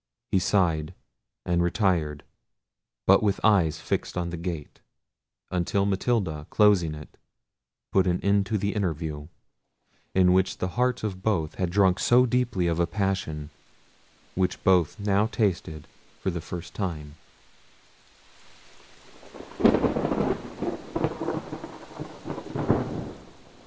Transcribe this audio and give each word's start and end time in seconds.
He 0.31 0.39
sighed, 0.39 0.95
and 1.45 1.61
retired, 1.61 2.23
but 3.05 3.21
with 3.21 3.39
eyes 3.43 3.79
fixed 3.79 4.17
on 4.17 4.31
the 4.31 4.35
gate, 4.35 4.79
until 5.51 5.85
Matilda, 5.85 6.47
closing 6.49 6.95
it, 6.95 7.17
put 7.91 8.07
an 8.07 8.19
end 8.21 8.47
to 8.47 8.55
an 8.55 8.61
interview, 8.63 9.27
in 10.15 10.33
which 10.33 10.57
the 10.57 10.69
hearts 10.69 11.03
of 11.03 11.21
both 11.21 11.53
had 11.53 11.69
drunk 11.69 11.99
so 11.99 12.25
deeply 12.25 12.65
of 12.65 12.79
a 12.79 12.87
passion, 12.87 13.51
which 14.33 14.63
both 14.63 14.99
now 14.99 15.27
tasted 15.27 15.85
for 16.19 16.31
the 16.31 16.41
first 16.41 16.73
time. 16.73 17.13